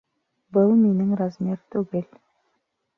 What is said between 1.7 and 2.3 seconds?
түгел